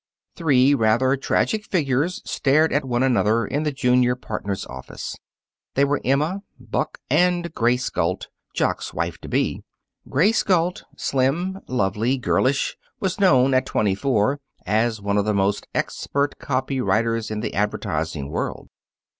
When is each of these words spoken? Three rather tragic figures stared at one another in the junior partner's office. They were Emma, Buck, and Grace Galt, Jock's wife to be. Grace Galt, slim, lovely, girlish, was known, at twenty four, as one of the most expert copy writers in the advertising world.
Three 0.35 0.73
rather 0.73 1.15
tragic 1.15 1.63
figures 1.63 2.23
stared 2.25 2.73
at 2.73 2.83
one 2.83 3.03
another 3.03 3.45
in 3.45 3.61
the 3.61 3.71
junior 3.71 4.15
partner's 4.15 4.65
office. 4.65 5.15
They 5.75 5.85
were 5.85 6.01
Emma, 6.03 6.41
Buck, 6.59 6.97
and 7.11 7.53
Grace 7.53 7.87
Galt, 7.91 8.27
Jock's 8.55 8.95
wife 8.95 9.19
to 9.19 9.29
be. 9.29 9.61
Grace 10.09 10.41
Galt, 10.41 10.85
slim, 10.97 11.59
lovely, 11.67 12.17
girlish, 12.17 12.77
was 12.99 13.19
known, 13.19 13.53
at 13.53 13.67
twenty 13.67 13.93
four, 13.93 14.39
as 14.65 14.99
one 14.99 15.19
of 15.19 15.25
the 15.25 15.35
most 15.35 15.67
expert 15.75 16.39
copy 16.39 16.81
writers 16.81 17.29
in 17.29 17.41
the 17.41 17.53
advertising 17.53 18.31
world. 18.31 18.69